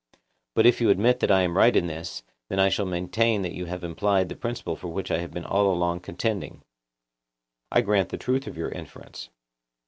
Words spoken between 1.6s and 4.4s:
in this, then I shall maintain that you have implied the